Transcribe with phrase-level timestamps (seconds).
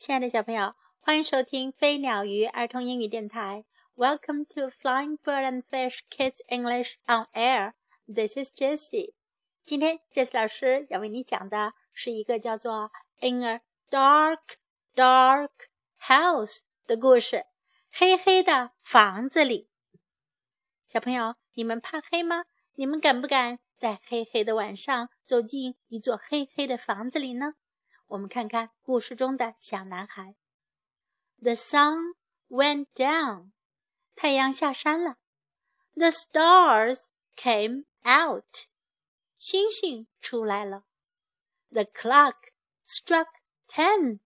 [0.00, 3.66] 亲爱的小朋友，欢迎收听飞鸟鱼儿童英语电台。
[3.94, 7.74] Welcome to Flying Bird and Fish Kids English on Air.
[8.06, 9.12] This is Jessie.
[9.62, 12.90] 今天 Jessie 老师要为你讲的是一个叫做
[13.30, 13.60] 《In a
[13.90, 14.38] Dark,
[14.94, 15.50] Dark
[16.00, 17.44] House》的故事。
[17.92, 19.68] 黑黑的房子里，
[20.86, 22.46] 小朋友，你们怕黑吗？
[22.72, 27.52] 你们敢不敢在黑黑的晚上走进一座黑黑的房子里呢？
[28.09, 30.35] 我们看看故事中的小男孩。
[31.41, 32.13] The sun
[32.49, 33.51] went down，
[34.15, 35.17] 太阳下山了。
[35.95, 37.05] The stars
[37.35, 38.67] came out，
[39.37, 40.83] 星星出来了。
[41.69, 42.35] The clock
[42.85, 43.27] struck
[43.67, 44.19] ten，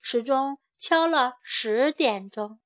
[0.00, 2.58] 时钟敲了十点钟。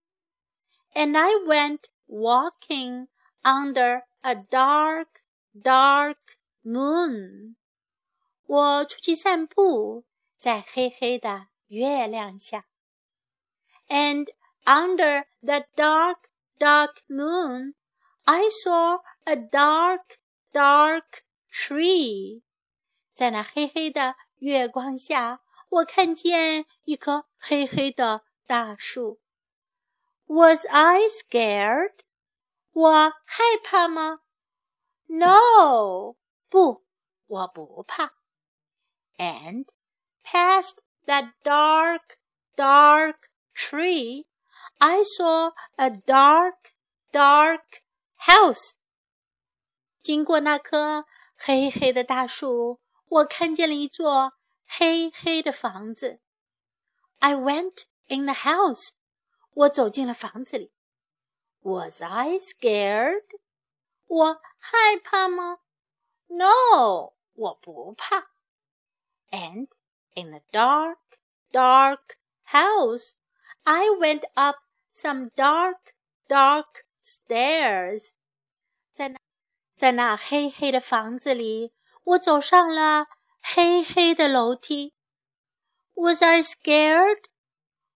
[0.94, 3.08] And I went walking
[3.42, 5.08] under a dark,
[5.54, 6.18] dark
[6.62, 7.56] moon，
[8.46, 10.04] 我出去散步。
[10.38, 12.64] 在黑黑的月亮下，
[13.88, 14.26] and
[14.64, 16.18] under the dark,
[16.58, 17.74] dark moon,
[18.24, 20.18] I saw a dark,
[20.52, 22.42] dark tree。
[23.12, 29.20] 在那黑黑的月光下，我看见一棵黑黑的大树。
[30.26, 32.00] Was I scared？
[32.72, 34.20] 我害怕吗？
[35.06, 36.16] No，
[36.48, 36.84] 不，
[37.26, 38.14] 我不怕。
[39.18, 39.66] And
[40.26, 42.18] past that dark,
[42.56, 44.26] dark tree,
[44.78, 46.72] I saw a dark,
[47.12, 47.82] dark
[48.26, 48.72] house.
[50.00, 51.04] 经过那棵
[51.36, 54.32] 黑黑的大树，我看见了一座
[54.66, 56.20] 黑黑的房子。
[57.18, 58.90] I went in the house.
[59.54, 60.72] 我走进了房子里。
[61.60, 63.22] Was I scared?
[64.06, 65.58] 我害怕吗？
[66.26, 68.30] No，我不怕。
[69.30, 69.68] And
[70.16, 70.98] in the dark,
[71.52, 73.14] dark house,
[73.64, 74.56] I went up
[74.92, 75.94] some dark,
[76.28, 78.12] dark stairs.
[78.92, 79.18] 在那，
[79.74, 81.72] 在那黑黑的房子里，
[82.04, 83.06] 我走上了
[83.40, 84.94] 黑黑的楼梯。
[85.94, 87.24] Was I scared?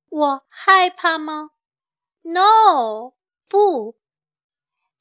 [0.09, 1.50] 我害怕吗？
[2.22, 3.14] No，
[3.48, 3.97] 不。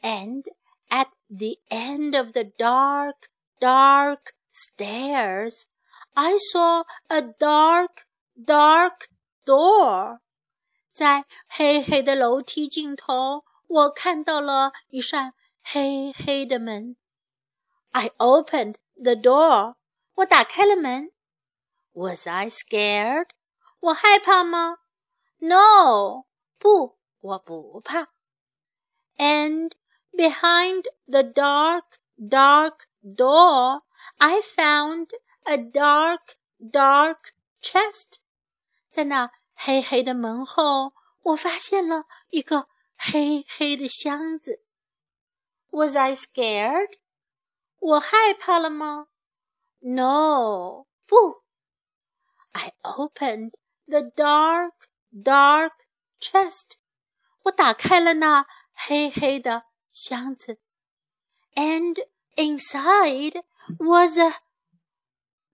[0.02, 0.44] And
[0.90, 5.66] at the end of the dark, dark stairs,
[6.14, 8.06] I saw a dark,
[8.36, 9.10] dark
[9.46, 10.20] door.
[10.94, 16.96] 在黑黑的楼梯尽头，我看到了一扇黑黑的门。
[17.92, 19.76] I opened the door.
[20.16, 21.12] 我打开了门。
[21.92, 23.28] Was I scared?
[23.80, 24.78] 我害怕吗？
[25.40, 26.26] No，
[26.58, 28.08] 不，我不怕。
[29.18, 29.72] And
[30.14, 31.84] behind the dark,
[32.18, 33.82] dark door,
[34.18, 35.08] I found
[35.44, 37.18] a dark, dark
[37.62, 38.18] chest，
[38.90, 44.64] 在那黑黑的门后，我发现了一个黑黑的箱子。
[45.70, 46.98] Was I scared？
[47.80, 49.08] 我害怕了吗？
[49.80, 51.44] No，不。
[52.54, 53.52] I opened
[53.86, 54.72] the dark,
[55.12, 55.72] dark
[56.20, 56.78] chest，
[57.44, 60.60] 我打开了那黑黑的箱子。
[61.54, 61.96] And
[62.36, 63.44] inside
[63.78, 64.36] was a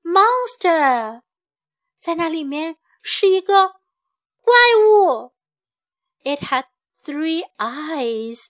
[0.06, 1.22] Monster，
[2.00, 3.80] 在那里面是一个
[4.42, 4.56] 怪
[4.88, 5.34] 物。
[6.24, 6.66] It had
[7.04, 8.48] three eyes,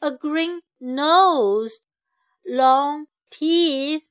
[0.00, 1.78] a green nose,
[2.42, 4.04] long teeth,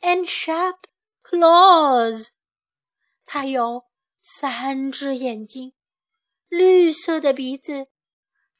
[0.00, 0.78] and sharp
[1.22, 2.28] claws。
[3.26, 3.84] 它有
[4.20, 5.74] 三只眼睛，
[6.48, 7.88] 绿色的鼻子，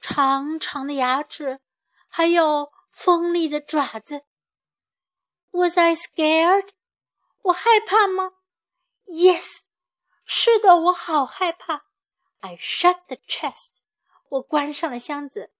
[0.00, 1.60] 长长的牙齿，
[2.08, 4.22] 还有锋利的爪子。
[5.52, 6.70] Was I scared?
[7.45, 8.33] 我害怕吗
[9.05, 9.61] ？Yes，
[10.23, 11.85] 是的，我好害怕。
[12.39, 13.67] I shut the chest，
[14.29, 15.51] 我关上了箱子。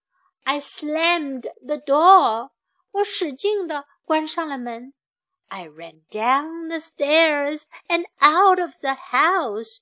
[0.46, 2.50] I slammed the door，
[2.90, 4.96] 我使劲的关上了门。
[5.48, 9.78] I ran down the stairs and out of the house，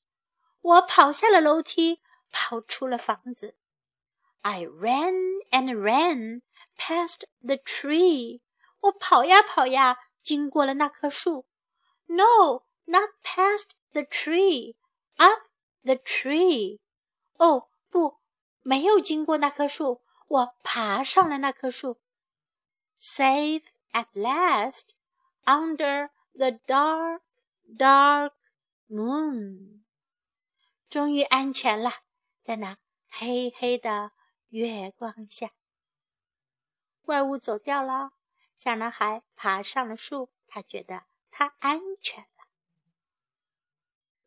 [0.59, 3.55] 我跑下了楼梯，跑出了房子。
[4.41, 6.41] I ran and ran
[6.77, 8.41] past the tree，
[8.81, 11.45] 我跑呀跑呀，经过了那棵树。
[12.15, 14.75] No, not past the tree,
[15.17, 15.41] up
[15.83, 16.79] the tree.
[17.37, 18.19] 哦，不，
[18.61, 21.99] 没有经过那棵树，我爬上了那棵树。
[23.01, 24.91] Safe at last
[25.45, 27.21] under the dark,
[27.77, 28.31] dark
[28.89, 29.83] moon.
[30.89, 31.91] 终于安全了，
[32.41, 32.77] 在那
[33.09, 34.11] 黑黑的
[34.49, 35.51] 月光下。
[37.01, 38.11] 怪物走掉了，
[38.55, 41.03] 小男孩爬上了树，他觉得。
[41.32, 42.26] 他安全。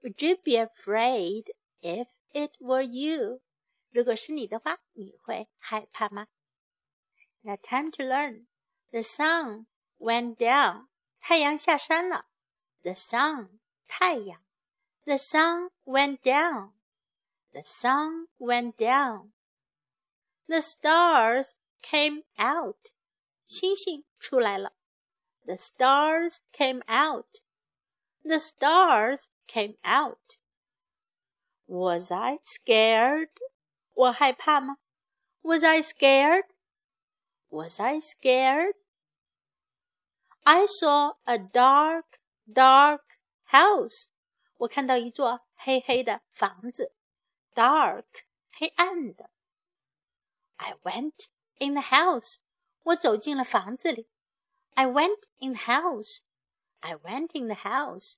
[0.01, 3.41] Would you be afraid if it were you？
[3.91, 6.27] 如果是你的话，你会害怕吗？
[7.41, 8.47] Now time to learn.
[8.91, 9.67] The sun
[9.97, 10.87] went down.
[11.19, 12.27] 太阳下山了。
[12.81, 14.43] The sun 太阳。
[15.03, 16.73] The sun went down.
[17.51, 19.31] The sun went down.
[20.47, 22.91] The stars came out.
[23.45, 24.73] 星星出来了。
[25.45, 27.41] The stars came out.
[28.23, 30.37] The stars came out.
[31.67, 33.29] Was I scared?
[33.93, 34.77] 我害怕吗？
[35.41, 36.45] Was I scared?
[37.49, 38.75] Was I scared?
[40.43, 43.01] I saw a dark, dark
[43.49, 44.05] house.
[44.57, 46.93] 我看到一座黑黑的房子，
[47.53, 48.05] dark
[48.51, 49.29] 黑暗的。
[50.57, 51.27] I went
[51.59, 52.37] in the house.
[52.83, 54.07] 我走进了房子里。
[54.75, 56.21] I went in the house.
[56.81, 58.17] I went in the house.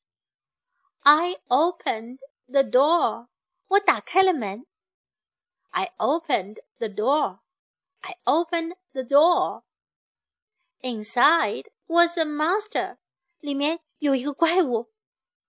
[1.04, 3.28] I opened the door.
[3.68, 4.66] 我打开了门。
[5.72, 7.40] I opened the door.
[8.00, 9.64] I opened the door.
[10.82, 12.98] Inside was a monster.
[13.40, 14.92] 里面有一个怪物。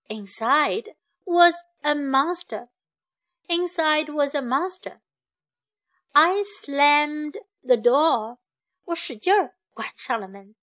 [0.07, 2.67] Inside was a monster.
[3.47, 4.99] Inside was a monster.
[6.11, 8.39] I slammed the door.
[8.83, 10.55] 我使劲儿关上了门。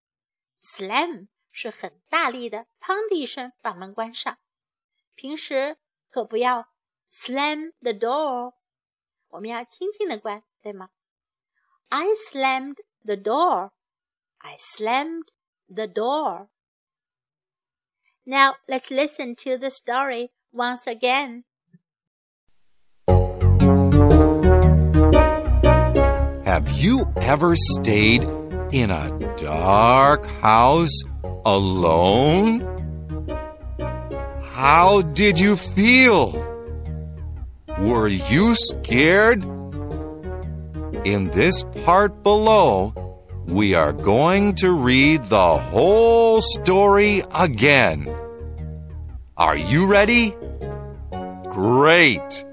[0.61, 4.39] Slam 是很大力的，砰的一声把门关上。
[5.15, 5.77] 平时
[6.09, 6.69] 可不要
[7.11, 8.55] slam the door，
[9.29, 10.91] 我们要轻轻的关，对吗？
[11.89, 13.73] I slammed the door.
[14.39, 15.29] I slammed
[15.69, 16.49] the door.
[18.25, 21.45] Now let's listen to the story once again.
[26.45, 28.23] Have you ever stayed
[28.72, 31.04] in a dark house
[31.46, 32.62] alone?
[34.44, 36.44] How did you feel?
[37.80, 39.44] Were you scared?
[41.06, 42.94] In this part below,
[43.46, 48.14] we are going to read the whole story again.
[49.38, 50.36] Are you ready?
[51.50, 52.46] Great!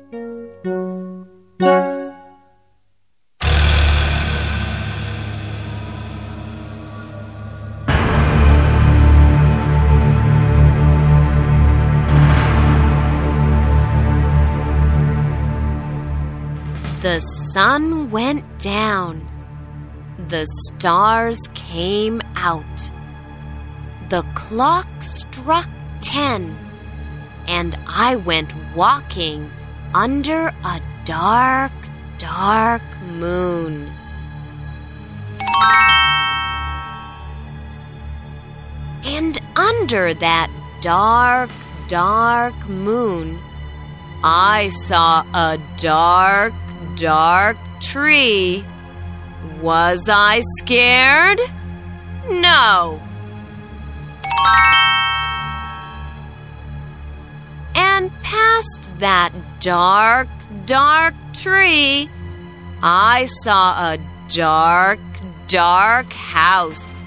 [17.15, 19.25] The sun went down.
[20.27, 22.91] The stars came out.
[24.09, 25.69] The clock struck
[26.01, 26.59] ten,
[27.47, 29.49] and I went walking
[29.95, 31.71] under a dark,
[32.19, 32.83] dark
[33.13, 33.93] moon.
[39.05, 40.51] And under that
[40.83, 41.51] dark,
[41.87, 43.39] dark moon,
[44.25, 46.53] I saw a dark,
[46.97, 48.65] dark tree.
[49.61, 51.41] Was I scared?
[52.29, 53.01] No.
[57.75, 60.29] And past that dark,
[60.67, 62.09] dark tree,
[62.83, 63.99] I saw a
[64.29, 64.99] dark,
[65.49, 67.03] dark house.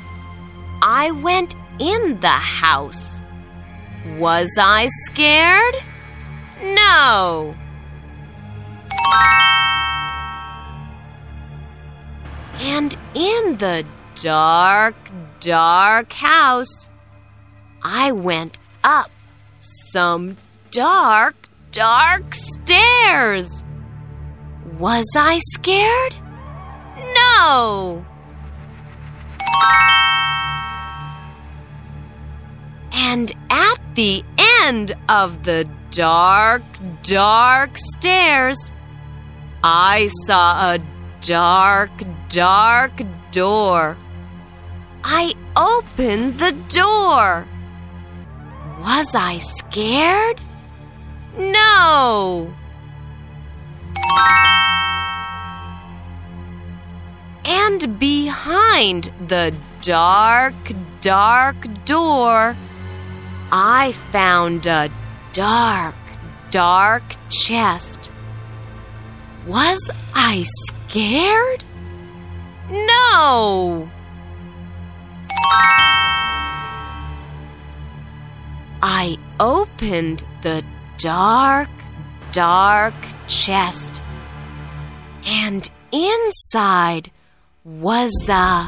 [0.82, 3.22] I went in the house.
[4.18, 5.76] Was I scared?
[6.62, 7.56] No.
[12.60, 13.86] And in the
[14.22, 14.96] dark,
[15.40, 16.90] dark house,
[17.84, 19.12] I went up
[19.60, 20.38] some
[20.72, 21.36] dark,
[21.72, 23.64] dark stairs.
[24.80, 26.16] Was I scared?
[27.16, 28.06] No.
[32.92, 36.62] And at the end of the dark,
[37.04, 38.72] dark stairs,
[39.64, 40.80] I saw a
[41.22, 41.92] dark,
[42.30, 42.92] dark
[43.32, 43.98] door.
[45.04, 47.46] I opened the door.
[48.82, 50.40] Was I scared?
[51.38, 52.54] No.
[57.46, 60.54] And behind the dark,
[61.02, 62.56] dark door,
[63.52, 64.90] I found a
[65.34, 65.96] dark,
[66.52, 68.12] dark chest.
[69.48, 71.64] Was I scared?
[72.70, 73.90] No.
[78.84, 80.66] I opened the
[80.98, 81.70] dark,
[82.34, 82.94] dark
[83.28, 84.04] chest,
[85.26, 87.10] and inside
[87.64, 88.68] was a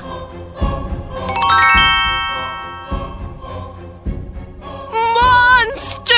[5.17, 6.15] monster!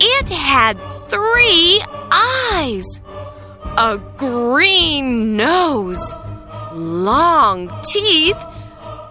[0.00, 1.80] It had three
[2.10, 3.00] eyes,
[3.78, 6.12] a green nose,
[6.72, 8.42] long teeth,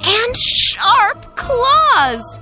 [0.02, 2.40] and sharp claws.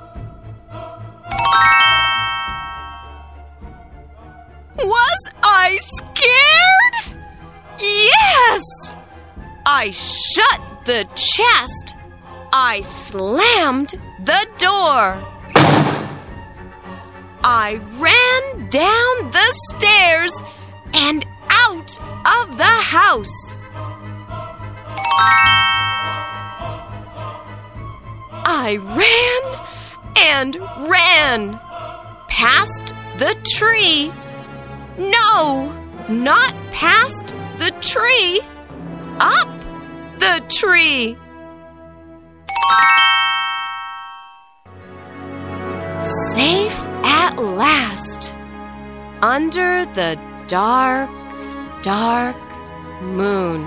[4.80, 7.22] Was I scared?
[7.80, 8.96] Yes!
[9.68, 11.96] I shut the chest.
[12.52, 15.31] I slammed the door.
[17.54, 20.32] I ran down the stairs
[20.94, 23.58] and out of the house.
[28.46, 29.44] I ran
[30.16, 30.56] and
[30.90, 31.60] ran
[32.30, 34.14] past the tree.
[34.98, 35.74] No,
[36.08, 38.40] not past the tree.
[39.20, 39.50] Up
[40.20, 41.18] the tree.
[47.57, 48.35] last
[49.23, 51.11] under the dark,
[51.83, 52.37] dark
[53.01, 53.67] moon.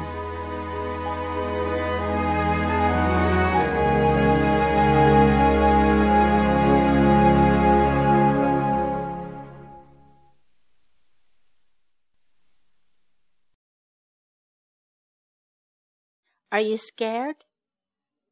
[16.52, 17.36] Are you scared？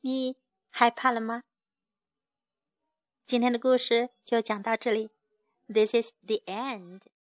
[0.02, 0.38] 你
[0.70, 1.44] 害怕了吗？
[3.26, 5.12] 今天的故事就讲到这里。
[5.73, 7.07] This is the end.